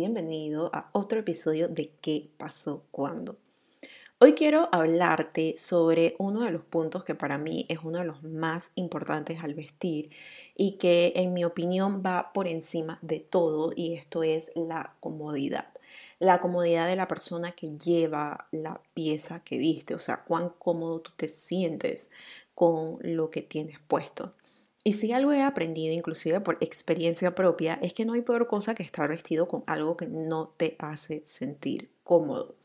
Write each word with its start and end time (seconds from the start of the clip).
bienvenido 0.00 0.70
a 0.72 0.88
otro 0.92 1.20
episodio 1.20 1.68
de 1.68 1.90
¿Qué 2.00 2.30
pasó 2.38 2.84
cuando? 2.90 3.36
Hoy 4.18 4.32
quiero 4.32 4.70
hablarte 4.72 5.58
sobre 5.58 6.16
uno 6.18 6.40
de 6.40 6.50
los 6.50 6.64
puntos 6.64 7.04
que 7.04 7.14
para 7.14 7.36
mí 7.36 7.66
es 7.68 7.80
uno 7.84 7.98
de 7.98 8.06
los 8.06 8.22
más 8.22 8.70
importantes 8.76 9.44
al 9.44 9.52
vestir 9.52 10.08
y 10.56 10.78
que 10.78 11.12
en 11.16 11.34
mi 11.34 11.44
opinión 11.44 12.02
va 12.02 12.32
por 12.32 12.48
encima 12.48 12.98
de 13.02 13.20
todo 13.20 13.74
y 13.76 13.92
esto 13.92 14.22
es 14.22 14.50
la 14.54 14.94
comodidad. 15.00 15.66
La 16.18 16.40
comodidad 16.40 16.86
de 16.86 16.96
la 16.96 17.06
persona 17.06 17.52
que 17.52 17.76
lleva 17.76 18.48
la 18.52 18.80
pieza 18.94 19.44
que 19.44 19.58
viste, 19.58 19.94
o 19.94 20.00
sea, 20.00 20.24
cuán 20.24 20.48
cómodo 20.58 21.00
tú 21.00 21.10
te 21.14 21.28
sientes 21.28 22.10
con 22.54 22.96
lo 23.02 23.30
que 23.30 23.42
tienes 23.42 23.78
puesto. 23.86 24.32
Y 24.82 24.94
si 24.94 25.12
algo 25.12 25.32
he 25.32 25.42
aprendido, 25.42 25.94
inclusive 25.94 26.40
por 26.40 26.56
experiencia 26.60 27.34
propia, 27.34 27.78
es 27.82 27.92
que 27.92 28.04
no 28.06 28.14
hay 28.14 28.22
peor 28.22 28.46
cosa 28.46 28.74
que 28.74 28.82
estar 28.82 29.08
vestido 29.08 29.46
con 29.48 29.62
algo 29.66 29.96
que 29.96 30.06
no 30.06 30.48
te 30.56 30.76
hace 30.78 31.22
sentir 31.26 31.90
cómodo. 32.02 32.59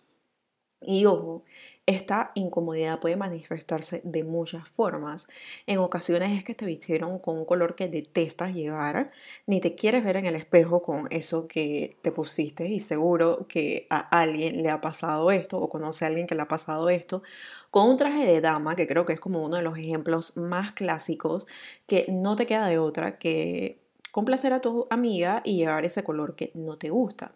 Y 0.88 1.05
ojo, 1.05 1.44
esta 1.88 2.31
incomodidad 2.34 2.99
puede 2.99 3.16
manifestarse 3.16 4.02
de 4.03 4.23
muchas 4.23 4.67
formas. 4.70 5.27
En 5.67 5.77
ocasiones 5.77 6.38
es 6.38 6.43
que 6.43 6.55
te 6.55 6.66
vistieron 6.66 7.20
con 7.20 7.38
un 7.38 7.45
color 7.45 7.76
que 7.76 7.88
detestas 7.88 8.55
llevar, 8.55 9.12
ni 9.45 9.62
te 9.62 9.76
quieres 9.76 10.03
ver 10.03 10.17
en 10.17 10.26
el 10.26 10.35
espejo 10.35 10.81
con 10.81 11.07
eso 11.12 11.48
que 11.48 11.98
te 12.02 12.12
pusiste 12.12 12.67
y 12.67 12.79
seguro 12.79 13.45
que 13.48 13.85
a 13.91 13.99
alguien 13.99 14.63
le 14.63 14.71
ha 14.71 14.81
pasado 14.81 15.29
esto 15.31 15.59
o 15.59 15.70
conoce 15.70 16.05
a 16.05 16.07
alguien 16.07 16.26
que 16.26 16.35
le 16.35 16.41
ha 16.41 16.48
pasado 16.48 16.90
esto 16.90 17.21
con 17.70 17.90
un 17.90 17.98
traje 17.98 18.26
de 18.26 18.41
dama, 18.41 18.76
que 18.76 18.88
creo 18.88 19.05
que 19.05 19.13
es 19.13 19.20
como 19.20 19.43
uno 19.43 19.57
de 19.57 19.63
los 19.63 19.77
ejemplos 19.77 20.35
más 20.38 20.71
clásicos, 20.73 21.45
que 21.85 22.05
no 22.09 22.35
te 22.35 22.46
queda 22.48 22.68
de 22.68 22.79
otra 22.79 23.20
que 23.20 23.79
complacer 24.12 24.54
a 24.54 24.62
tu 24.62 24.87
amiga 24.90 25.41
y 25.43 25.57
llevar 25.57 25.85
ese 25.85 26.04
color 26.04 26.35
que 26.35 26.52
no 26.55 26.77
te 26.77 26.90
gusta. 26.90 27.34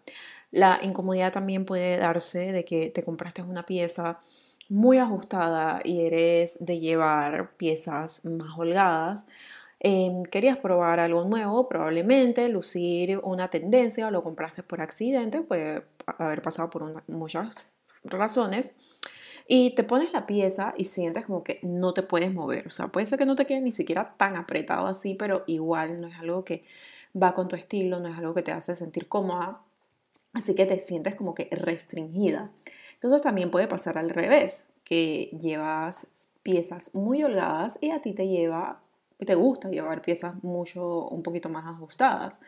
La 0.50 0.80
incomodidad 0.82 1.32
también 1.32 1.64
puede 1.64 1.96
darse 1.98 2.52
de 2.52 2.64
que 2.64 2.90
te 2.90 3.02
compraste 3.04 3.42
una 3.42 3.64
pieza 3.66 4.20
muy 4.68 4.98
ajustada 4.98 5.80
y 5.84 6.02
eres 6.06 6.58
de 6.64 6.80
llevar 6.80 7.52
piezas 7.56 8.24
más 8.24 8.58
holgadas. 8.58 9.26
Em, 9.80 10.24
querías 10.24 10.58
probar 10.58 11.00
algo 11.00 11.24
nuevo, 11.24 11.68
probablemente 11.68 12.48
lucir 12.48 13.18
una 13.22 13.48
tendencia 13.48 14.06
o 14.08 14.10
lo 14.10 14.22
compraste 14.22 14.62
por 14.62 14.80
accidente, 14.82 15.40
puede 15.42 15.84
haber 16.18 16.42
pasado 16.42 16.70
por 16.70 17.02
muchas 17.08 17.64
razones. 18.04 18.76
Y 19.48 19.74
te 19.74 19.84
pones 19.84 20.12
la 20.12 20.26
pieza 20.26 20.74
y 20.76 20.84
sientes 20.84 21.26
como 21.26 21.42
que 21.44 21.60
no 21.62 21.92
te 21.94 22.02
puedes 22.04 22.32
mover. 22.32 22.68
O 22.68 22.70
sea, 22.70 22.88
puede 22.88 23.06
ser 23.06 23.18
que 23.18 23.26
no 23.26 23.34
te 23.36 23.46
quede 23.46 23.60
ni 23.60 23.72
siquiera 23.72 24.14
tan 24.16 24.36
apretado 24.36 24.86
así, 24.86 25.14
pero 25.14 25.44
igual 25.46 26.00
no 26.00 26.08
es 26.08 26.16
algo 26.18 26.44
que 26.44 26.64
va 27.20 27.34
con 27.34 27.48
tu 27.48 27.56
estilo, 27.56 27.98
no 28.00 28.08
es 28.08 28.18
algo 28.18 28.34
que 28.34 28.42
te 28.42 28.52
hace 28.52 28.76
sentir 28.76 29.08
cómoda. 29.08 29.60
Así 30.32 30.54
que 30.54 30.66
te 30.66 30.80
sientes 30.80 31.14
como 31.14 31.34
que 31.34 31.48
restringida. 31.50 32.50
Entonces 32.94 33.22
también 33.22 33.50
puede 33.50 33.66
pasar 33.66 33.98
al 33.98 34.10
revés, 34.10 34.68
que 34.84 35.30
llevas 35.40 36.08
piezas 36.42 36.94
muy 36.94 37.22
holgadas 37.22 37.78
y 37.80 37.90
a 37.90 38.00
ti 38.00 38.12
te 38.12 38.28
lleva, 38.28 38.82
te 39.18 39.34
gusta 39.34 39.68
llevar 39.68 40.02
piezas 40.02 40.42
mucho, 40.42 41.08
un 41.08 41.22
poquito 41.22 41.48
más 41.48 41.66
ajustadas. 41.66 42.40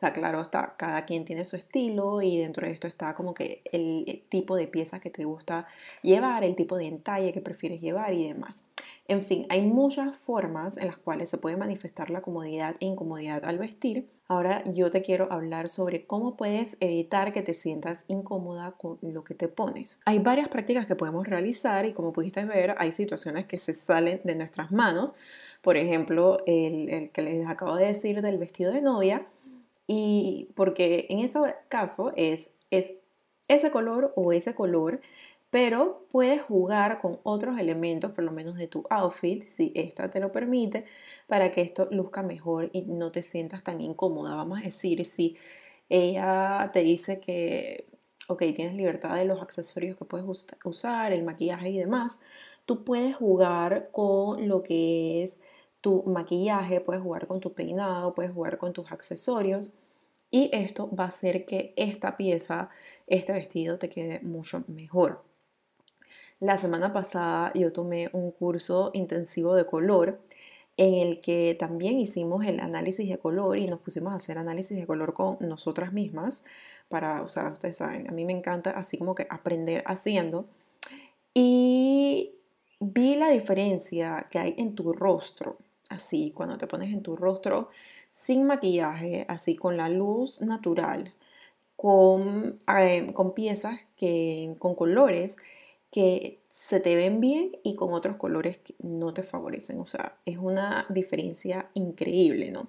Sea, 0.00 0.12
claro, 0.12 0.40
está, 0.40 0.74
cada 0.78 1.04
quien 1.04 1.26
tiene 1.26 1.44
su 1.44 1.56
estilo 1.56 2.22
y 2.22 2.38
dentro 2.38 2.66
de 2.66 2.72
esto 2.72 2.86
está 2.86 3.14
como 3.14 3.34
que 3.34 3.62
el 3.70 4.22
tipo 4.30 4.56
de 4.56 4.66
piezas 4.66 5.00
que 5.00 5.10
te 5.10 5.24
gusta 5.24 5.66
llevar, 6.02 6.42
el 6.42 6.56
tipo 6.56 6.78
de 6.78 6.86
entalle 6.86 7.32
que 7.32 7.42
prefieres 7.42 7.80
llevar 7.80 8.14
y 8.14 8.26
demás. 8.26 8.64
En 9.08 9.22
fin, 9.22 9.46
hay 9.50 9.60
muchas 9.60 10.16
formas 10.18 10.78
en 10.78 10.86
las 10.86 10.96
cuales 10.96 11.28
se 11.28 11.38
puede 11.38 11.56
manifestar 11.56 12.08
la 12.10 12.22
comodidad 12.22 12.76
e 12.80 12.86
incomodidad 12.86 13.44
al 13.44 13.58
vestir 13.58 14.08
Ahora 14.30 14.62
yo 14.64 14.92
te 14.92 15.02
quiero 15.02 15.26
hablar 15.32 15.68
sobre 15.68 16.06
cómo 16.06 16.36
puedes 16.36 16.76
evitar 16.78 17.32
que 17.32 17.42
te 17.42 17.52
sientas 17.52 18.04
incómoda 18.06 18.70
con 18.78 18.96
lo 19.02 19.24
que 19.24 19.34
te 19.34 19.48
pones. 19.48 19.98
Hay 20.04 20.20
varias 20.20 20.46
prácticas 20.46 20.86
que 20.86 20.94
podemos 20.94 21.26
realizar 21.26 21.84
y 21.84 21.92
como 21.94 22.12
pudiste 22.12 22.44
ver 22.44 22.76
hay 22.78 22.92
situaciones 22.92 23.46
que 23.46 23.58
se 23.58 23.74
salen 23.74 24.20
de 24.22 24.36
nuestras 24.36 24.70
manos. 24.70 25.16
Por 25.62 25.76
ejemplo, 25.76 26.38
el, 26.46 27.10
que 27.10 27.22
les 27.22 27.48
acabo 27.48 27.74
de 27.74 27.86
decir 27.86 28.22
del 28.22 28.38
vestido 28.38 28.72
de 28.72 28.82
novia. 28.82 29.26
Y 29.92 30.50
porque 30.54 31.06
en 31.08 31.18
ese 31.18 31.40
caso 31.68 32.12
es, 32.14 32.56
es 32.70 32.94
ese 33.48 33.72
color 33.72 34.12
o 34.14 34.32
ese 34.32 34.54
color 34.54 35.00
pero 35.50 36.06
puedes 36.10 36.42
jugar 36.42 37.00
con 37.00 37.18
otros 37.24 37.58
elementos, 37.58 38.12
por 38.12 38.22
lo 38.24 38.30
menos 38.30 38.56
de 38.56 38.68
tu 38.68 38.84
outfit, 38.88 39.42
si 39.42 39.72
esta 39.74 40.08
te 40.08 40.20
lo 40.20 40.30
permite, 40.30 40.84
para 41.26 41.50
que 41.50 41.60
esto 41.60 41.88
luzca 41.90 42.22
mejor 42.22 42.70
y 42.72 42.82
no 42.82 43.10
te 43.10 43.22
sientas 43.22 43.64
tan 43.64 43.80
incómoda. 43.80 44.36
Vamos 44.36 44.60
a 44.60 44.62
decir, 44.62 45.04
si 45.04 45.36
ella 45.88 46.70
te 46.72 46.82
dice 46.84 47.18
que, 47.18 47.86
ok, 48.28 48.38
tienes 48.54 48.74
libertad 48.74 49.16
de 49.16 49.24
los 49.24 49.42
accesorios 49.42 49.96
que 49.96 50.04
puedes 50.04 50.26
usar, 50.64 51.12
el 51.12 51.24
maquillaje 51.24 51.70
y 51.70 51.78
demás, 51.78 52.20
tú 52.64 52.84
puedes 52.84 53.16
jugar 53.16 53.90
con 53.92 54.48
lo 54.48 54.62
que 54.62 55.24
es 55.24 55.40
tu 55.80 56.02
maquillaje, 56.04 56.80
puedes 56.80 57.02
jugar 57.02 57.26
con 57.26 57.40
tu 57.40 57.52
peinado, 57.52 58.14
puedes 58.14 58.32
jugar 58.32 58.58
con 58.58 58.72
tus 58.72 58.90
accesorios. 58.92 59.72
Y 60.30 60.50
esto 60.52 60.88
va 60.94 61.04
a 61.04 61.08
hacer 61.08 61.44
que 61.44 61.74
esta 61.76 62.16
pieza, 62.16 62.70
este 63.06 63.32
vestido 63.32 63.78
te 63.78 63.88
quede 63.88 64.20
mucho 64.20 64.64
mejor. 64.68 65.24
La 66.38 66.56
semana 66.56 66.92
pasada 66.92 67.52
yo 67.54 67.72
tomé 67.72 68.08
un 68.12 68.30
curso 68.30 68.90
intensivo 68.94 69.54
de 69.54 69.66
color 69.66 70.20
en 70.76 70.94
el 70.94 71.20
que 71.20 71.54
también 71.58 72.00
hicimos 72.00 72.46
el 72.46 72.60
análisis 72.60 73.08
de 73.08 73.18
color 73.18 73.58
y 73.58 73.66
nos 73.66 73.80
pusimos 73.80 74.12
a 74.12 74.16
hacer 74.16 74.38
análisis 74.38 74.78
de 74.78 74.86
color 74.86 75.12
con 75.12 75.36
nosotras 75.40 75.92
mismas 75.92 76.44
para, 76.88 77.22
o 77.22 77.28
sea, 77.28 77.50
ustedes 77.50 77.76
saben, 77.76 78.08
a 78.08 78.12
mí 78.12 78.24
me 78.24 78.32
encanta 78.32 78.70
así 78.70 78.96
como 78.96 79.14
que 79.14 79.26
aprender 79.28 79.84
haciendo 79.86 80.46
y 81.34 82.32
vi 82.80 83.16
la 83.16 83.28
diferencia 83.28 84.26
que 84.30 84.38
hay 84.38 84.54
en 84.56 84.74
tu 84.74 84.92
rostro, 84.92 85.58
así 85.90 86.32
cuando 86.34 86.58
te 86.58 86.66
pones 86.66 86.92
en 86.92 87.02
tu 87.02 87.16
rostro 87.16 87.68
sin 88.10 88.46
maquillaje, 88.46 89.26
así 89.28 89.56
con 89.56 89.76
la 89.76 89.88
luz 89.88 90.40
natural, 90.40 91.14
con, 91.76 92.58
eh, 92.78 93.12
con 93.14 93.34
piezas 93.34 93.80
que, 93.96 94.54
con 94.58 94.74
colores 94.74 95.36
que 95.90 96.40
se 96.48 96.80
te 96.80 96.96
ven 96.96 97.20
bien 97.20 97.52
y 97.64 97.74
con 97.76 97.92
otros 97.92 98.16
colores 98.16 98.58
que 98.58 98.74
no 98.80 99.12
te 99.14 99.22
favorecen. 99.22 99.80
O 99.80 99.86
sea, 99.86 100.16
es 100.26 100.38
una 100.38 100.86
diferencia 100.88 101.70
increíble, 101.74 102.50
¿no? 102.52 102.68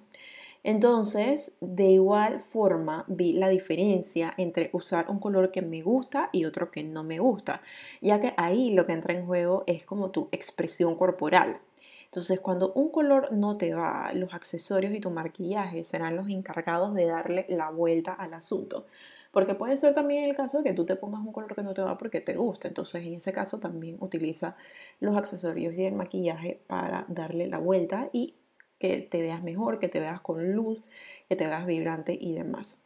Entonces, 0.64 1.54
de 1.60 1.86
igual 1.90 2.40
forma, 2.40 3.04
vi 3.08 3.32
la 3.32 3.48
diferencia 3.48 4.32
entre 4.38 4.70
usar 4.72 5.10
un 5.10 5.18
color 5.18 5.50
que 5.50 5.62
me 5.62 5.82
gusta 5.82 6.30
y 6.32 6.44
otro 6.44 6.70
que 6.70 6.84
no 6.84 7.02
me 7.04 7.18
gusta, 7.18 7.62
ya 8.00 8.20
que 8.20 8.32
ahí 8.36 8.70
lo 8.72 8.86
que 8.86 8.92
entra 8.92 9.14
en 9.14 9.26
juego 9.26 9.64
es 9.66 9.84
como 9.84 10.10
tu 10.12 10.28
expresión 10.32 10.94
corporal. 10.96 11.60
Entonces, 12.12 12.40
cuando 12.40 12.74
un 12.74 12.90
color 12.90 13.32
no 13.32 13.56
te 13.56 13.72
va, 13.72 14.10
los 14.12 14.34
accesorios 14.34 14.92
y 14.92 15.00
tu 15.00 15.10
maquillaje 15.10 15.82
serán 15.82 16.14
los 16.14 16.28
encargados 16.28 16.92
de 16.92 17.06
darle 17.06 17.46
la 17.48 17.70
vuelta 17.70 18.12
al 18.12 18.34
asunto. 18.34 18.84
Porque 19.30 19.54
puede 19.54 19.78
ser 19.78 19.94
también 19.94 20.24
el 20.24 20.36
caso 20.36 20.58
de 20.58 20.64
que 20.64 20.74
tú 20.74 20.84
te 20.84 20.94
pongas 20.94 21.22
un 21.22 21.32
color 21.32 21.54
que 21.54 21.62
no 21.62 21.72
te 21.72 21.80
va 21.80 21.96
porque 21.96 22.20
te 22.20 22.34
gusta. 22.36 22.68
Entonces, 22.68 23.06
en 23.06 23.14
ese 23.14 23.32
caso 23.32 23.60
también 23.60 23.96
utiliza 24.00 24.56
los 25.00 25.16
accesorios 25.16 25.74
y 25.74 25.86
el 25.86 25.94
maquillaje 25.94 26.60
para 26.66 27.06
darle 27.08 27.46
la 27.46 27.56
vuelta 27.56 28.10
y 28.12 28.34
que 28.78 29.00
te 29.00 29.22
veas 29.22 29.42
mejor, 29.42 29.78
que 29.78 29.88
te 29.88 29.98
veas 29.98 30.20
con 30.20 30.52
luz, 30.52 30.82
que 31.30 31.36
te 31.36 31.46
veas 31.46 31.64
vibrante 31.64 32.18
y 32.20 32.34
demás. 32.34 32.82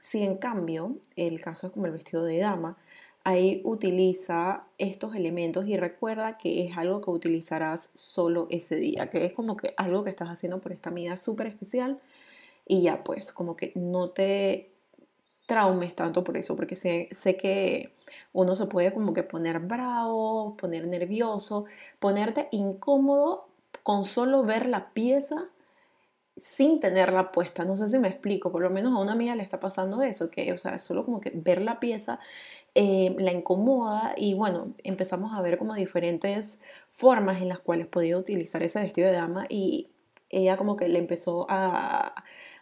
Si 0.00 0.24
en 0.24 0.38
cambio 0.38 0.96
el 1.14 1.40
caso 1.40 1.68
es 1.68 1.72
como 1.72 1.86
el 1.86 1.92
vestido 1.92 2.24
de 2.24 2.38
dama, 2.38 2.78
ahí 3.28 3.60
utiliza 3.62 4.64
estos 4.78 5.14
elementos 5.14 5.68
y 5.68 5.76
recuerda 5.76 6.38
que 6.38 6.64
es 6.64 6.78
algo 6.78 7.02
que 7.02 7.10
utilizarás 7.10 7.90
solo 7.94 8.46
ese 8.48 8.76
día, 8.76 9.10
que 9.10 9.26
es 9.26 9.34
como 9.34 9.54
que 9.54 9.74
algo 9.76 10.02
que 10.02 10.08
estás 10.08 10.30
haciendo 10.30 10.62
por 10.62 10.72
esta 10.72 10.88
amiga 10.88 11.18
súper 11.18 11.48
especial 11.48 11.98
y 12.66 12.80
ya 12.80 13.04
pues 13.04 13.32
como 13.32 13.54
que 13.54 13.72
no 13.74 14.08
te 14.08 14.70
traumes 15.44 15.94
tanto 15.94 16.24
por 16.24 16.38
eso, 16.38 16.56
porque 16.56 16.74
sé, 16.74 17.08
sé 17.10 17.36
que 17.36 17.92
uno 18.32 18.56
se 18.56 18.64
puede 18.64 18.94
como 18.94 19.12
que 19.12 19.22
poner 19.22 19.60
bravo, 19.60 20.56
poner 20.56 20.86
nervioso, 20.86 21.66
ponerte 21.98 22.48
incómodo 22.50 23.46
con 23.82 24.04
solo 24.04 24.42
ver 24.44 24.66
la 24.66 24.88
pieza 24.94 25.48
sin 26.38 26.80
tenerla 26.80 27.32
puesta. 27.32 27.64
No 27.64 27.76
sé 27.76 27.88
si 27.88 27.98
me 27.98 28.08
explico, 28.08 28.50
por 28.52 28.62
lo 28.62 28.70
menos 28.70 28.92
a 28.94 29.00
una 29.00 29.12
amiga 29.12 29.34
le 29.34 29.42
está 29.42 29.60
pasando 29.60 30.02
eso, 30.02 30.30
que, 30.30 30.52
o 30.52 30.58
sea, 30.58 30.78
solo 30.78 31.04
como 31.04 31.20
que 31.20 31.32
ver 31.34 31.60
la 31.62 31.80
pieza 31.80 32.20
eh, 32.74 33.16
la 33.18 33.32
incomoda 33.32 34.14
y 34.16 34.34
bueno, 34.34 34.74
empezamos 34.84 35.34
a 35.34 35.42
ver 35.42 35.58
como 35.58 35.74
diferentes 35.74 36.60
formas 36.90 37.42
en 37.42 37.48
las 37.48 37.58
cuales 37.58 37.86
podía 37.88 38.16
utilizar 38.18 38.62
ese 38.62 38.80
vestido 38.80 39.08
de 39.08 39.14
dama 39.14 39.46
y 39.48 39.90
ella 40.30 40.56
como 40.56 40.76
que 40.76 40.88
le 40.88 40.98
empezó 40.98 41.46
a, 41.50 42.14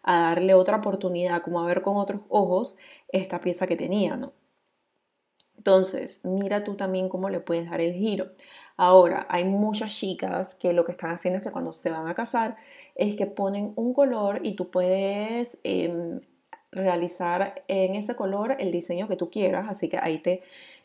a 0.03 0.21
darle 0.21 0.55
otra 0.55 0.79
oportunidad, 0.79 1.43
como 1.43 1.61
a 1.61 1.67
ver 1.67 1.83
con 1.83 1.97
otros 1.99 2.23
ojos 2.29 2.77
esta 3.09 3.41
pieza 3.41 3.67
que 3.67 3.77
tenía, 3.77 4.17
¿no? 4.17 4.33
Entonces, 5.57 6.21
mira 6.23 6.65
tú 6.65 6.77
también 6.77 7.09
cómo 7.09 7.29
le 7.29 7.41
puedes 7.41 7.69
dar 7.69 7.81
el 7.81 7.93
giro. 7.95 8.31
Ahora, 8.77 9.27
hay 9.31 9.45
muchas 9.45 9.97
chicas 9.97 10.55
que 10.55 10.73
lo 10.73 10.85
que 10.85 10.93
están 10.93 11.11
haciendo 11.11 11.39
es 11.39 11.45
que 11.45 11.51
cuando 11.51 11.73
se 11.73 11.91
van 11.91 12.09
a 12.09 12.15
casar 12.15 12.57
es 12.95 13.17
que 13.17 13.27
ponen 13.27 13.73
un 13.77 13.95
color 13.95 14.41
y 14.43 14.55
tú 14.55 14.71
puedes 14.71 15.59
em, 15.65 16.21
realizar 16.73 17.65
en 17.69 17.95
ese 17.95 18.17
color 18.17 18.57
el 18.59 18.71
diseño 18.73 19.09
que 19.09 19.17
tú 19.17 19.31
quieras, 19.31 19.67
así 19.69 19.89
que 19.89 19.99
ahí 19.99 20.19
te 20.19 20.43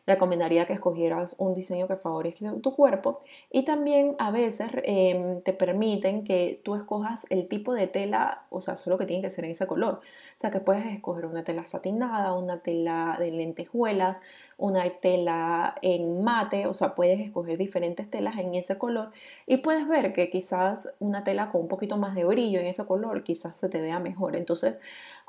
recomendaría 0.08 0.66
que 0.66 0.74
escogieras 0.74 1.36
un 1.38 1.54
diseño 1.54 1.88
que 1.88 1.96
favorezca 1.96 2.54
tu 2.62 2.76
cuerpo 2.76 3.22
y 3.52 3.64
también 3.64 4.16
a 4.20 4.32
veces 4.32 4.70
em, 4.84 5.42
te 5.42 5.54
permiten 5.54 6.24
que 6.24 6.60
tú 6.64 6.76
escojas 6.76 7.28
el 7.30 7.48
tipo 7.48 7.74
de 7.74 7.88
tela, 7.88 8.46
o 8.50 8.60
sea, 8.60 8.76
solo 8.76 8.98
que 8.98 9.06
tiene 9.06 9.22
que 9.22 9.30
ser 9.30 9.46
en 9.46 9.52
ese 9.52 9.68
color. 9.68 9.96
O 9.96 10.40
sea, 10.40 10.52
que 10.52 10.60
puedes 10.60 10.86
escoger 10.86 11.26
una 11.26 11.44
tela 11.44 11.66
satinada, 11.66 12.34
una 12.34 12.60
tela 12.60 13.16
de 13.20 13.32
lentejuelas, 13.32 14.20
una 14.58 14.90
tela 14.90 15.76
en 15.82 16.24
mate, 16.24 16.68
o 16.68 16.74
sea, 16.74 16.96
puedes 16.96 17.20
escoger 17.20 17.58
diferentes 17.58 18.10
telas 18.10 18.38
en 18.38 18.56
ese 18.56 18.78
color 18.78 19.12
y 19.46 19.58
puedes 19.58 19.88
ver 19.88 20.14
que 20.14 20.30
quizás 20.30 20.90
una 21.00 21.24
tela 21.24 21.52
con 21.52 21.62
un 21.62 21.68
poquito 21.68 21.98
más 21.98 22.16
de 22.16 22.26
brillo 22.26 22.60
en 22.60 22.68
ese 22.68 22.86
color 22.86 23.24
quizás 23.24 23.56
se 23.56 23.70
te 23.70 23.82
vea 23.82 24.00
mejor. 24.00 24.36
Entonces, 24.36 24.80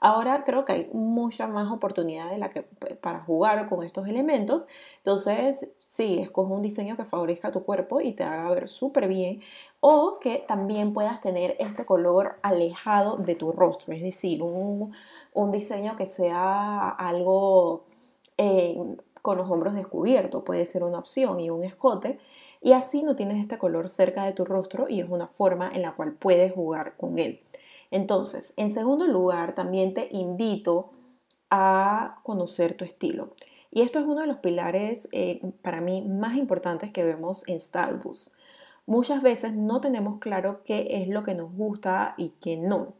Ahora 0.04 0.42
creo 0.44 0.64
que 0.64 0.72
hay 0.72 0.90
mucha 0.92 1.46
más 1.46 1.70
oportunidad 1.70 2.26
para 3.00 3.20
jugar 3.20 3.68
con 3.68 3.84
estos 3.84 4.08
elementos. 4.08 4.61
Entonces, 4.98 5.70
sí, 5.80 6.18
escoge 6.20 6.52
un 6.52 6.62
diseño 6.62 6.96
que 6.96 7.04
favorezca 7.04 7.52
tu 7.52 7.64
cuerpo 7.64 8.00
y 8.00 8.12
te 8.12 8.24
haga 8.24 8.50
ver 8.50 8.68
súper 8.68 9.08
bien. 9.08 9.42
O 9.80 10.18
que 10.20 10.44
también 10.46 10.92
puedas 10.92 11.20
tener 11.20 11.56
este 11.58 11.84
color 11.84 12.38
alejado 12.42 13.16
de 13.16 13.34
tu 13.34 13.52
rostro. 13.52 13.92
Es 13.92 14.02
decir, 14.02 14.42
un, 14.42 14.92
diseño 15.50 15.96
que 15.96 16.06
sea 16.06 16.88
algo 16.90 17.84
eh, 18.38 18.76
con 19.22 19.38
los 19.38 19.50
hombros 19.50 19.74
descubiertos. 19.74 20.42
Puede 20.44 20.66
ser 20.66 20.84
una 20.84 20.98
opción 20.98 21.40
y 21.40 21.50
un 21.50 21.64
escote. 21.64 22.18
Y 22.60 22.72
así 22.72 23.02
no 23.02 23.16
tienes 23.16 23.38
este 23.38 23.58
color 23.58 23.88
cerca 23.88 24.24
de 24.24 24.32
tu 24.32 24.44
rostro 24.44 24.88
y 24.88 25.00
es 25.00 25.08
una 25.08 25.26
forma 25.26 25.70
en 25.74 25.82
la 25.82 25.92
cual 25.92 26.12
puedes 26.12 26.52
jugar 26.52 26.96
con 26.96 27.18
él. 27.18 27.40
Entonces, 27.90 28.54
en 28.56 28.70
segundo 28.70 29.06
lugar, 29.06 29.54
también 29.54 29.94
te 29.94 30.08
invito 30.12 30.90
a 31.50 32.20
conocer 32.22 32.74
tu 32.76 32.84
estilo. 32.84 33.34
Y 33.74 33.80
esto 33.80 33.98
es 33.98 34.04
uno 34.04 34.20
de 34.20 34.26
los 34.26 34.36
pilares 34.36 35.08
eh, 35.12 35.40
para 35.62 35.80
mí 35.80 36.02
más 36.02 36.36
importantes 36.36 36.90
que 36.90 37.04
vemos 37.04 37.42
en 37.48 37.58
Stylebus. 37.58 38.32
Muchas 38.84 39.22
veces 39.22 39.54
no 39.54 39.80
tenemos 39.80 40.18
claro 40.18 40.62
qué 40.62 40.88
es 40.90 41.08
lo 41.08 41.22
que 41.22 41.34
nos 41.34 41.50
gusta 41.54 42.14
y 42.18 42.34
qué 42.40 42.58
no. 42.58 42.92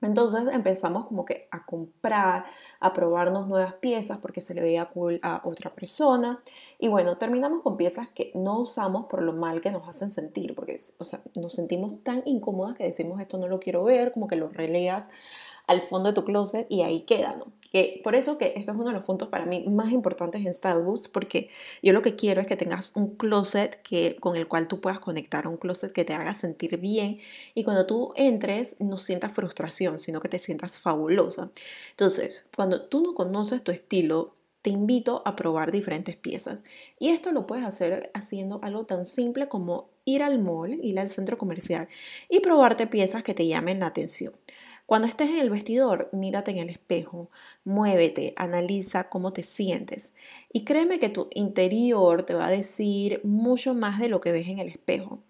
Entonces 0.00 0.42
empezamos 0.52 1.06
como 1.06 1.26
que 1.26 1.48
a 1.50 1.66
comprar, 1.66 2.46
a 2.80 2.92
probarnos 2.94 3.46
nuevas 3.46 3.74
piezas 3.74 4.18
porque 4.18 4.40
se 4.40 4.54
le 4.54 4.62
veía 4.62 4.86
cool 4.86 5.20
a 5.22 5.42
otra 5.44 5.74
persona. 5.74 6.42
Y 6.78 6.88
bueno, 6.88 7.18
terminamos 7.18 7.60
con 7.60 7.76
piezas 7.76 8.08
que 8.08 8.30
no 8.34 8.60
usamos 8.60 9.04
por 9.06 9.22
lo 9.22 9.34
mal 9.34 9.60
que 9.60 9.70
nos 9.70 9.86
hacen 9.86 10.10
sentir, 10.10 10.54
porque 10.54 10.80
o 10.98 11.04
sea, 11.04 11.20
nos 11.34 11.52
sentimos 11.52 12.02
tan 12.02 12.22
incómodas 12.24 12.76
que 12.76 12.84
decimos 12.84 13.20
esto 13.20 13.36
no 13.36 13.48
lo 13.48 13.60
quiero 13.60 13.84
ver, 13.84 14.12
como 14.12 14.28
que 14.28 14.36
lo 14.36 14.48
releas 14.48 15.10
al 15.66 15.82
fondo 15.82 16.10
de 16.10 16.14
tu 16.14 16.24
closet 16.24 16.66
y 16.70 16.82
ahí 16.82 17.00
queda, 17.02 17.36
¿no? 17.36 17.52
Que 17.72 18.00
por 18.04 18.14
eso 18.14 18.38
que 18.38 18.52
este 18.56 18.60
es 18.60 18.68
uno 18.68 18.84
de 18.84 18.92
los 18.92 19.04
puntos 19.04 19.28
para 19.28 19.46
mí 19.46 19.64
más 19.68 19.90
importantes 19.90 20.44
en 20.46 20.54
Styleboost, 20.54 21.08
porque 21.08 21.50
yo 21.82 21.92
lo 21.92 22.02
que 22.02 22.14
quiero 22.14 22.40
es 22.40 22.46
que 22.46 22.56
tengas 22.56 22.92
un 22.94 23.16
closet 23.16 23.82
que, 23.82 24.16
con 24.20 24.36
el 24.36 24.46
cual 24.46 24.68
tú 24.68 24.80
puedas 24.80 25.00
conectar, 25.00 25.48
un 25.48 25.56
closet 25.56 25.92
que 25.92 26.04
te 26.04 26.14
haga 26.14 26.34
sentir 26.34 26.78
bien 26.78 27.18
y 27.54 27.64
cuando 27.64 27.86
tú 27.86 28.12
entres 28.16 28.76
no 28.80 28.98
sientas 28.98 29.32
frustración, 29.32 29.98
sino 29.98 30.20
que 30.20 30.28
te 30.28 30.38
sientas 30.38 30.78
fabulosa. 30.78 31.50
Entonces, 31.90 32.48
cuando 32.54 32.82
tú 32.82 33.02
no 33.02 33.14
conoces 33.14 33.64
tu 33.64 33.72
estilo, 33.72 34.34
te 34.64 34.70
invito 34.70 35.22
a 35.26 35.36
probar 35.36 35.72
diferentes 35.72 36.16
piezas. 36.16 36.64
Y 36.98 37.10
esto 37.10 37.32
lo 37.32 37.46
puedes 37.46 37.66
hacer 37.66 38.10
haciendo 38.14 38.60
algo 38.62 38.86
tan 38.86 39.04
simple 39.04 39.46
como 39.46 39.90
ir 40.06 40.22
al 40.22 40.40
mall, 40.40 40.78
ir 40.82 40.98
al 40.98 41.08
centro 41.08 41.36
comercial 41.36 41.88
y 42.30 42.40
probarte 42.40 42.86
piezas 42.86 43.22
que 43.22 43.34
te 43.34 43.46
llamen 43.46 43.80
la 43.80 43.86
atención. 43.86 44.32
Cuando 44.86 45.08
estés 45.08 45.30
en 45.30 45.38
el 45.38 45.48
vestidor, 45.50 46.10
mírate 46.12 46.50
en 46.50 46.58
el 46.58 46.68
espejo, 46.68 47.30
muévete, 47.64 48.34
analiza 48.36 49.08
cómo 49.08 49.32
te 49.32 49.42
sientes 49.42 50.12
y 50.52 50.64
créeme 50.64 50.98
que 50.98 51.08
tu 51.08 51.28
interior 51.32 52.24
te 52.24 52.34
va 52.34 52.46
a 52.48 52.50
decir 52.50 53.20
mucho 53.24 53.74
más 53.74 53.98
de 53.98 54.08
lo 54.08 54.20
que 54.20 54.30
ves 54.32 54.46
en 54.48 54.58
el 54.58 54.68
espejo. 54.68 55.22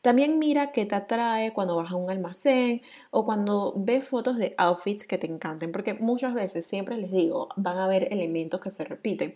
También 0.00 0.38
mira 0.38 0.72
qué 0.72 0.86
te 0.86 0.94
atrae 0.94 1.52
cuando 1.52 1.76
vas 1.76 1.92
a 1.92 1.96
un 1.96 2.10
almacén 2.10 2.82
o 3.10 3.24
cuando 3.26 3.74
ves 3.76 4.04
fotos 4.06 4.38
de 4.38 4.54
outfits 4.56 5.06
que 5.06 5.18
te 5.18 5.26
encanten, 5.26 5.72
porque 5.72 5.94
muchas 5.94 6.32
veces, 6.34 6.64
siempre 6.66 6.96
les 6.96 7.12
digo, 7.12 7.48
van 7.56 7.78
a 7.78 7.84
haber 7.84 8.12
elementos 8.12 8.60
que 8.60 8.70
se 8.70 8.84
repiten. 8.84 9.34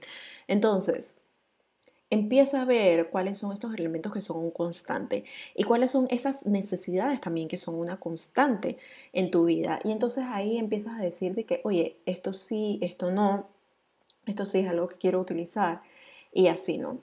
Entonces, 0.49 1.19
empieza 2.10 2.62
a 2.62 2.64
ver 2.64 3.10
cuáles 3.10 3.38
son 3.38 3.52
estos 3.52 3.74
elementos 3.74 4.12
que 4.12 4.20
son 4.20 4.38
un 4.38 4.50
constante 4.50 5.24
y 5.54 5.64
cuáles 5.64 5.90
son 5.90 6.06
esas 6.10 6.46
necesidades 6.46 7.20
también 7.20 7.48
que 7.48 7.58
son 7.58 7.74
una 7.76 7.98
constante 7.98 8.78
en 9.12 9.30
tu 9.30 9.46
vida. 9.46 9.80
Y 9.84 9.92
entonces 9.92 10.24
ahí 10.28 10.58
empiezas 10.58 10.98
a 10.98 11.02
decir 11.02 11.34
de 11.34 11.44
que, 11.44 11.60
oye, 11.64 11.98
esto 12.06 12.32
sí, 12.32 12.78
esto 12.82 13.10
no, 13.10 13.48
esto 14.26 14.44
sí 14.44 14.60
es 14.60 14.68
algo 14.68 14.88
que 14.88 14.98
quiero 14.98 15.20
utilizar 15.20 15.82
y 16.32 16.48
así, 16.48 16.78
¿no? 16.78 17.00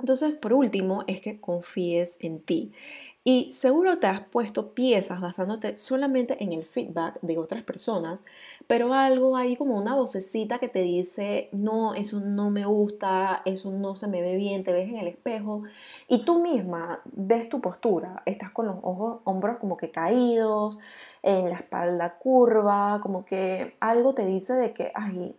Entonces, 0.00 0.34
por 0.34 0.52
último, 0.52 1.02
es 1.08 1.20
que 1.20 1.40
confíes 1.40 2.18
en 2.20 2.40
ti. 2.40 2.72
Y 3.24 3.52
seguro 3.52 3.98
te 3.98 4.06
has 4.06 4.20
puesto 4.20 4.72
piezas 4.72 5.20
basándote 5.20 5.76
solamente 5.76 6.42
en 6.42 6.52
el 6.52 6.64
feedback 6.64 7.20
de 7.20 7.36
otras 7.36 7.62
personas, 7.62 8.20
pero 8.66 8.94
algo 8.94 9.36
ahí 9.36 9.56
como 9.56 9.76
una 9.76 9.94
vocecita 9.94 10.58
que 10.58 10.68
te 10.68 10.80
dice, 10.80 11.50
no, 11.52 11.94
eso 11.94 12.20
no 12.20 12.48
me 12.50 12.64
gusta, 12.64 13.42
eso 13.44 13.70
no 13.70 13.96
se 13.96 14.06
me 14.06 14.22
ve 14.22 14.36
bien, 14.36 14.64
te 14.64 14.72
ves 14.72 14.88
en 14.88 14.96
el 14.96 15.08
espejo 15.08 15.64
y 16.06 16.24
tú 16.24 16.40
misma 16.40 17.02
ves 17.04 17.48
tu 17.48 17.60
postura, 17.60 18.22
estás 18.24 18.50
con 18.50 18.66
los 18.66 18.76
ojos, 18.82 19.20
hombros 19.24 19.58
como 19.58 19.76
que 19.76 19.90
caídos, 19.90 20.78
en 21.22 21.50
la 21.50 21.56
espalda 21.56 22.18
curva, 22.18 23.00
como 23.02 23.24
que 23.24 23.76
algo 23.80 24.14
te 24.14 24.24
dice 24.24 24.54
de 24.54 24.72
que, 24.72 24.92
ay, 24.94 25.36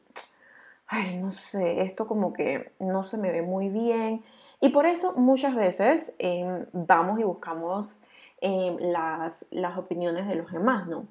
ay, 0.88 1.18
no 1.18 1.32
sé, 1.32 1.82
esto 1.82 2.08
como 2.08 2.34
que 2.34 2.74
no 2.80 3.04
se 3.04 3.18
me 3.18 3.32
ve 3.32 3.42
muy 3.42 3.70
bien 3.70 4.24
y 4.62 4.70
por 4.70 4.86
eso 4.86 5.14
muchas 5.14 5.56
veces 5.56 6.14
em, 6.20 6.66
vamos 6.74 7.20
y 7.20 7.24
buscamos 7.24 7.96
em, 8.42 8.78
las, 8.80 9.46
las 9.52 9.78
opiniones 9.78 10.28
de 10.28 10.36
los 10.36 10.52
demás, 10.52 10.88
¿no? 10.88 11.08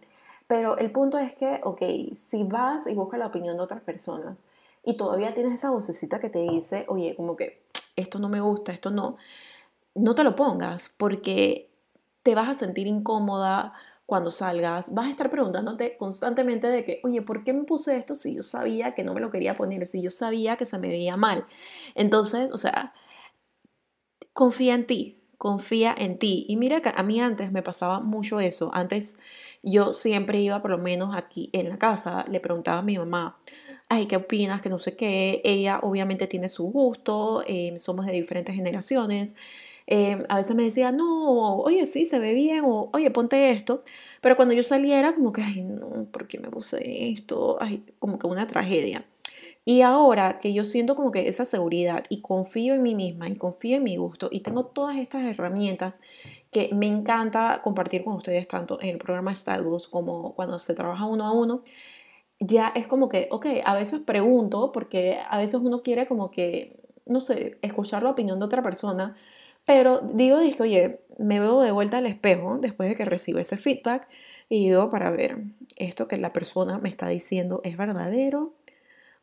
Pero 0.47 0.79
el 0.79 0.91
punto 0.91 1.19
es 1.19 1.35
que, 1.35 1.61
ok, 1.63 1.83
si 2.15 2.43
vas 2.45 2.87
y 2.87 2.95
buscas 2.95 3.21
la 3.21 3.27
opinión 3.27 3.57
de 3.57 3.63
otras 3.63 3.83
personas 3.83 4.45
y 4.83 4.97
todavía 4.97 5.35
tienes 5.35 5.55
esa 5.55 5.71
vocecita 5.71 6.21
que 6.21 6.31
te 6.31 6.41
dice, 6.41 6.87
oye, 6.89 7.15
como 7.17 7.37
que 7.37 7.63
esto 7.97 8.19
no 8.19 8.29
me 8.29 8.41
gusta, 8.41 8.73
esto 8.73 8.91
no, 8.91 9.17
no 9.95 10.15
te 10.15 10.25
lo 10.25 10.35
pongas 10.35 10.91
porque 10.97 11.71
te 12.23 12.35
vas 12.35 12.49
a 12.49 12.55
sentir 12.55 12.87
incómoda 12.87 13.75
cuando 14.07 14.31
salgas, 14.31 14.95
vas 14.95 15.07
a 15.07 15.11
estar 15.11 15.29
preguntándote 15.29 15.99
constantemente 15.99 16.69
de 16.69 16.83
que, 16.85 17.01
oye, 17.05 17.21
¿por 17.21 17.45
qué 17.45 17.53
me 17.53 17.65
puse 17.65 17.99
esto 17.99 18.15
si 18.15 18.35
yo 18.35 18.43
sabía 18.43 18.95
que 18.95 19.05
no 19.05 19.13
me 19.13 19.21
lo 19.21 19.31
quería 19.31 19.55
poner, 19.55 19.87
si 19.87 20.01
yo 20.01 20.11
sabía 20.11 20.57
que 20.57 20.65
se 20.65 20.79
me 20.79 20.89
veía 20.89 21.19
mal? 21.19 21.45
Entonces, 21.95 22.51
o 22.51 22.57
sea, 22.57 22.95
confía 24.39 24.77
en 24.77 24.87
ti, 24.87 25.17
confía 25.37 25.93
en 25.99 26.17
ti. 26.17 26.47
Y 26.49 26.57
mira 26.57 26.81
que 26.81 26.93
a 26.95 27.03
mí 27.03 27.21
antes 27.21 27.51
me 27.51 27.61
pasaba 27.61 27.99
mucho 27.99 28.39
eso. 28.39 28.71
Antes 28.73 29.17
yo 29.65 29.95
siempre 29.95 30.41
iba, 30.41 30.63
por 30.63 30.71
lo 30.71 30.79
menos 30.79 31.17
aquí 31.17 31.51
en 31.53 31.69
la 31.69 31.77
casa, 31.77 32.25
le 32.31 32.39
preguntaba 32.39 32.79
a 32.79 32.83
mi 32.83 32.97
mamá, 32.97 33.37
ay, 33.89 34.07
¿qué 34.07 34.15
opinas? 34.15 34.63
Que 34.63 34.69
no 34.69 34.79
sé 34.79 34.95
qué. 34.95 35.41
Ella 35.43 35.81
obviamente 35.83 36.29
tiene 36.29 36.49
su 36.49 36.67
gusto, 36.71 37.43
em, 37.49 37.79
somos 37.81 38.07
de 38.07 38.13
diferentes 38.13 38.55
generaciones. 38.55 39.35
Em, 39.89 40.23
a 40.29 40.37
veces 40.37 40.55
me 40.55 40.63
decía, 40.63 40.93
no, 40.93 41.57
oye, 41.57 41.85
sí, 41.87 42.07
se 42.07 42.21
ve 42.21 42.33
bien, 42.35 42.63
o 42.65 42.91
oye, 42.93 43.11
ponte 43.11 43.51
esto. 43.51 43.83
Pero 44.21 44.37
cuando 44.37 44.55
yo 44.55 44.63
saliera, 44.63 45.17
como 45.17 45.33
que, 45.33 45.43
ay, 45.43 45.63
no, 45.63 46.05
¿por 46.13 46.29
qué 46.29 46.39
me 46.39 46.49
puse 46.49 47.11
esto? 47.11 47.59
Ay, 47.61 47.83
como 47.99 48.21
que 48.21 48.29
una 48.29 48.47
tragedia. 48.47 49.05
Y 49.71 49.83
ahora 49.83 50.39
que 50.39 50.55
yo 50.55 50.65
siento 50.65 50.97
como 50.97 51.13
que 51.13 51.29
esa 51.29 51.45
seguridad 51.45 52.03
y 52.09 52.23
confío 52.23 52.73
en 52.73 52.81
mí 52.83 52.95
misma 52.95 53.29
y 53.29 53.37
confío 53.37 53.77
en 53.77 53.85
mi 53.85 53.99
gusto 53.99 54.31
y 54.33 54.41
tengo 54.41 54.65
todas 54.65 54.97
estas 54.97 55.25
herramientas 55.27 56.01
que 56.51 56.71
me 56.73 56.87
encanta 56.87 57.61
compartir 57.63 58.03
con 58.03 58.15
ustedes 58.15 58.49
tanto 58.49 58.81
en 58.81 58.89
el 58.89 58.97
programa 58.97 59.35
Styleboost 59.35 59.91
como 59.91 60.35
cuando 60.35 60.59
se 60.59 60.73
trabaja 60.73 61.05
uno 61.05 61.27
a 61.27 61.33
uno, 61.33 61.61
ya 62.41 62.69
es 62.75 62.87
como 62.87 63.11
que, 63.11 63.29
ok, 63.31 63.47
a 63.63 63.75
veces 63.75 64.01
pregunto 64.01 64.73
porque 64.73 65.19
a 65.29 65.37
veces 65.37 65.61
uno 65.63 65.83
quiere 65.83 66.07
como 66.07 66.31
que, 66.31 66.81
no 67.05 67.21
sé, 67.21 67.59
escuchar 67.61 68.03
la 68.03 68.11
opinión 68.13 68.39
de 68.39 68.47
otra 68.47 68.63
persona, 68.63 69.17
pero 69.67 70.01
digo, 70.01 70.39
dije, 70.41 70.63
oye, 70.63 71.01
me 71.19 71.41
veo 71.41 71.61
de 71.61 71.73
vuelta 71.73 71.99
al 71.99 72.07
espejo 72.07 72.57
después 72.59 72.89
de 72.89 72.97
que 72.97 73.05
recibo 73.05 73.39
ese 73.39 73.59
feedback 73.59 74.09
y 74.49 74.69
digo 74.71 74.89
para 74.89 75.11
ver, 75.11 75.43
esto 75.77 76.09
que 76.09 76.17
la 76.17 76.33
persona 76.33 76.79
me 76.79 76.89
está 76.89 77.07
diciendo 77.09 77.61
es 77.65 77.77
verdadero 77.77 78.58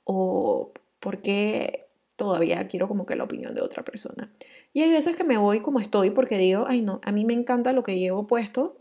o 0.06 0.72
porque 1.00 1.86
todavía 2.16 2.68
quiero 2.68 2.88
como 2.88 3.06
que 3.06 3.16
la 3.16 3.26
opinión 3.26 3.54
de 3.54 3.62
otra 3.62 3.84
persona. 3.84 4.32
Y 4.74 4.82
hay 4.82 4.92
veces 4.92 5.16
que 5.16 5.24
me 5.24 5.38
voy 5.38 5.60
como 5.60 5.80
estoy 5.80 6.12
porque 6.12 6.38
digo, 6.38 6.66
ay 6.68 6.82
no, 6.82 7.02
a 7.04 7.12
mí 7.12 7.26
me 7.26 7.34
encanta 7.34 7.74
lo 7.74 7.84
que 7.84 8.00
llevo 8.00 8.26
puesto, 8.26 8.78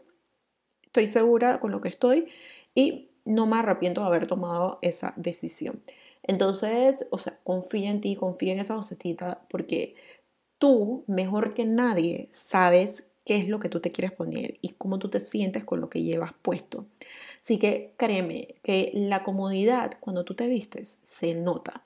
estoy 0.84 1.08
segura 1.08 1.58
con 1.60 1.72
lo 1.72 1.80
que 1.80 1.88
estoy 1.88 2.28
y 2.74 3.10
no 3.24 3.46
me 3.46 3.56
arrepiento 3.56 4.00
de 4.02 4.06
haber 4.06 4.26
tomado 4.26 4.78
esa 4.82 5.12
decisión. 5.16 5.82
Entonces, 6.22 7.06
o 7.10 7.18
sea, 7.18 7.38
confía 7.42 7.90
en 7.90 8.00
ti, 8.00 8.16
confía 8.16 8.52
en 8.52 8.60
esa 8.60 8.76
vocecita 8.76 9.44
porque 9.48 9.96
tú, 10.58 11.04
mejor 11.06 11.52
que 11.52 11.66
nadie, 11.66 12.28
sabes 12.30 13.06
qué 13.24 13.36
es 13.36 13.48
lo 13.48 13.58
que 13.58 13.68
tú 13.68 13.80
te 13.80 13.90
quieres 13.90 14.12
poner 14.12 14.58
y 14.60 14.70
cómo 14.70 14.98
tú 14.98 15.08
te 15.08 15.20
sientes 15.20 15.64
con 15.64 15.80
lo 15.80 15.88
que 15.88 16.02
llevas 16.02 16.32
puesto. 16.42 16.86
Así 17.40 17.58
que 17.58 17.92
créeme 17.96 18.56
que 18.62 18.90
la 18.94 19.22
comodidad 19.22 19.94
cuando 20.00 20.24
tú 20.24 20.34
te 20.34 20.46
vistes 20.46 21.00
se 21.02 21.34
nota. 21.34 21.84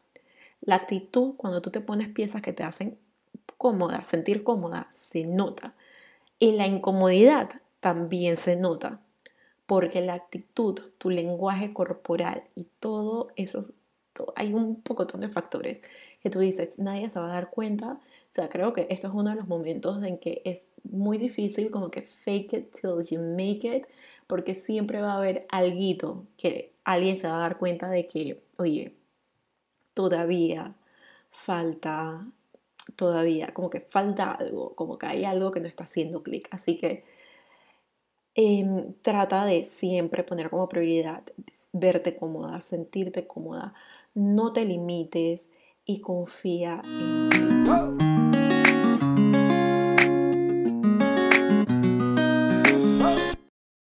La 0.60 0.76
actitud 0.76 1.34
cuando 1.36 1.62
tú 1.62 1.70
te 1.70 1.80
pones 1.80 2.08
piezas 2.08 2.42
que 2.42 2.52
te 2.52 2.64
hacen 2.64 2.98
cómoda, 3.56 4.02
sentir 4.02 4.44
cómoda, 4.44 4.86
se 4.90 5.24
nota. 5.24 5.74
Y 6.38 6.52
la 6.52 6.66
incomodidad 6.66 7.50
también 7.80 8.36
se 8.36 8.56
nota. 8.56 9.00
Porque 9.66 10.00
la 10.00 10.14
actitud, 10.14 10.80
tu 10.98 11.10
lenguaje 11.10 11.72
corporal 11.72 12.44
y 12.54 12.66
todo 12.80 13.28
eso, 13.36 13.66
hay 14.36 14.52
un 14.54 14.82
pocotón 14.82 15.20
de 15.20 15.28
factores 15.28 15.82
que 16.20 16.30
tú 16.30 16.40
dices, 16.40 16.78
nadie 16.78 17.08
se 17.08 17.20
va 17.20 17.26
a 17.30 17.34
dar 17.34 17.50
cuenta. 17.50 17.92
O 17.92 18.30
sea, 18.30 18.48
creo 18.48 18.72
que 18.72 18.86
esto 18.90 19.08
es 19.08 19.14
uno 19.14 19.30
de 19.30 19.36
los 19.36 19.48
momentos 19.48 20.02
en 20.04 20.18
que 20.18 20.42
es 20.44 20.72
muy 20.84 21.18
difícil 21.18 21.70
como 21.70 21.90
que 21.90 22.02
fake 22.02 22.52
it 22.52 22.72
till 22.72 23.06
you 23.08 23.20
make 23.20 23.76
it, 23.76 23.86
porque 24.26 24.54
siempre 24.54 25.00
va 25.00 25.12
a 25.12 25.18
haber 25.18 25.46
algo 25.50 26.26
que 26.36 26.74
alguien 26.84 27.16
se 27.16 27.28
va 27.28 27.36
a 27.36 27.40
dar 27.40 27.58
cuenta 27.58 27.88
de 27.88 28.06
que, 28.06 28.42
oye, 28.58 28.94
todavía 29.94 30.74
falta, 31.30 32.26
todavía, 32.96 33.54
como 33.54 33.70
que 33.70 33.80
falta 33.80 34.32
algo, 34.32 34.74
como 34.74 34.98
que 34.98 35.06
hay 35.06 35.24
algo 35.24 35.50
que 35.50 35.60
no 35.60 35.66
está 35.66 35.84
haciendo 35.84 36.22
clic. 36.22 36.48
Así 36.50 36.78
que 36.78 37.04
em, 38.40 38.92
trata 39.02 39.44
de 39.44 39.64
siempre 39.64 40.22
poner 40.22 40.48
como 40.48 40.68
prioridad 40.68 41.24
verte 41.72 42.16
cómoda, 42.16 42.60
sentirte 42.60 43.26
cómoda, 43.26 43.74
no 44.14 44.52
te 44.52 44.64
limites 44.64 45.50
y 45.84 46.00
confía 46.00 46.80
en 46.84 47.28
ti. 47.30 47.97